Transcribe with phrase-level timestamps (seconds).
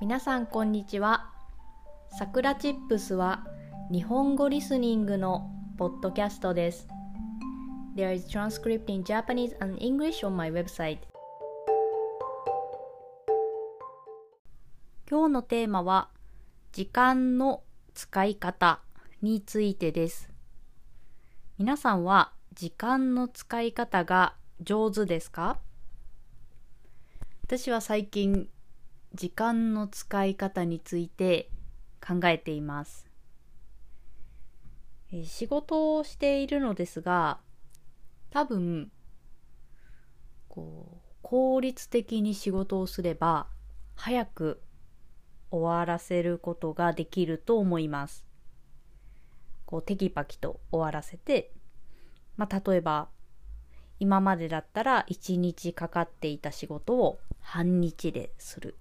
[0.00, 1.28] 皆さんこんにちは。
[2.16, 3.44] さくらチップスは
[3.90, 6.86] 日本語リスニングのポッドキャストです。
[7.96, 10.98] There is transcript in Japanese and English on my website.
[15.10, 16.10] 今日のテーマは
[16.70, 18.78] 時間の使い方
[19.20, 20.30] についてです。
[21.58, 25.58] 皆さんは時間の使い方が上手ですか？
[27.42, 28.48] 私は最近
[29.14, 31.50] 時間の使い方について
[32.06, 33.08] 考えています。
[35.10, 37.40] え仕事をしているのですが、
[38.30, 38.92] 多分、
[40.48, 43.46] こう、効率的に仕事をすれば、
[43.94, 44.62] 早く
[45.50, 48.26] 終わらせることができると思います。
[49.64, 51.52] こう、テキパキと終わらせて、
[52.36, 53.08] まあ、例えば、
[53.98, 58.76] 今までだったら1日かかっていた仕事を半日でする。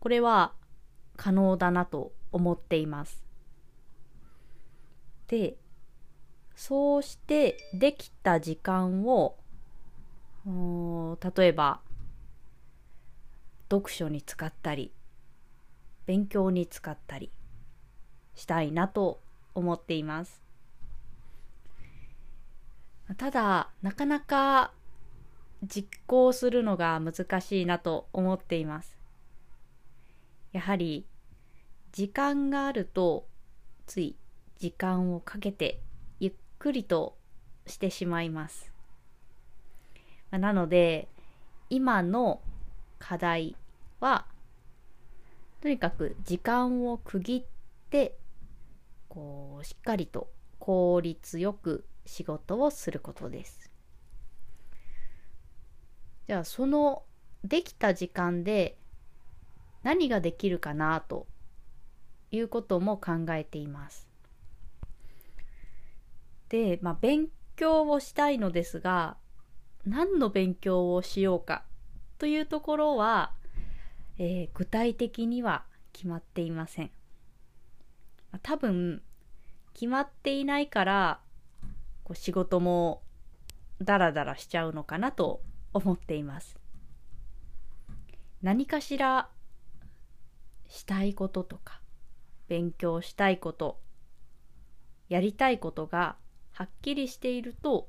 [0.00, 0.52] これは
[1.16, 3.22] 可能だなと思っています。
[5.28, 5.56] で、
[6.56, 9.36] そうしてできた時間を、
[10.44, 11.80] 例えば、
[13.70, 14.92] 読書に使ったり、
[16.06, 17.30] 勉強に使ったり
[18.34, 19.20] したいなと
[19.54, 20.40] 思っています。
[23.16, 24.72] ただ、なかなか
[25.62, 28.99] 実行するのが難しいなと思っています。
[30.52, 31.06] やはり
[31.92, 33.26] 時間があると
[33.86, 34.16] つい
[34.58, 35.80] 時間をかけて
[36.18, 37.16] ゆっくりと
[37.66, 38.72] してしまいます。
[40.30, 41.08] まあなので
[41.68, 42.40] 今の
[42.98, 43.56] 課題
[44.00, 44.26] は
[45.60, 48.16] とにかく時間を区切って
[49.08, 53.70] こうしっかりと効率よく仕事をすることです。
[56.28, 57.02] じゃあその
[57.44, 58.76] できた時間で
[59.82, 61.26] 何ができるかなと
[62.30, 64.08] いうことも考えています。
[66.48, 69.16] で、まあ、勉強をしたいのですが
[69.86, 71.64] 何の勉強をしようか
[72.18, 73.32] というところは、
[74.18, 76.90] えー、具体的には決まっていません。
[78.42, 79.02] 多分
[79.72, 81.20] 決まっていないから
[82.04, 83.02] こう仕事も
[83.80, 85.40] ダラダラしちゃうのかなと
[85.72, 86.58] 思っています。
[88.42, 89.28] 何かしら
[90.70, 91.80] したいこととか
[92.48, 93.80] 勉強したいこと
[95.08, 96.16] やりたいことが
[96.52, 97.88] はっきりしていると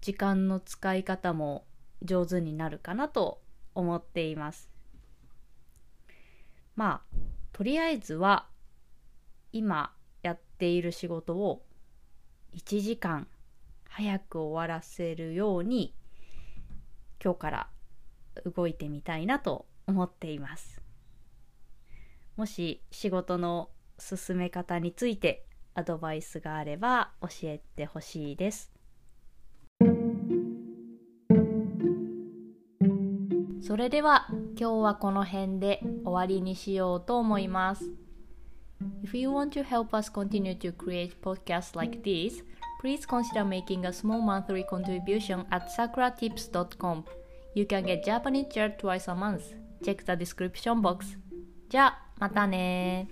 [0.00, 1.66] 時間の使い方も
[2.02, 3.42] 上手になるかなと
[3.74, 4.70] 思っています。
[6.76, 7.16] まあ
[7.52, 8.46] とりあえずは
[9.52, 9.92] 今
[10.22, 11.62] やっている仕事を
[12.54, 13.26] 1時間
[13.88, 15.94] 早く終わらせるように
[17.22, 17.68] 今日から
[18.44, 20.83] 動いてみたいなと思っています。
[22.36, 28.72] もし仕事の進め方についてアドバイスがあれば教えてほしいです。
[33.66, 37.90] それでは今日はこの辺で終わりにしようと思います。
[39.02, 42.44] If you want to help us continue to create podcasts like this,
[42.82, 47.04] please consider making a small monthly contribution at sakuratips.com.
[47.54, 49.54] You can get Japanese chair twice a month.
[49.82, 51.16] Check the description box.
[51.74, 53.08] じゃあまたね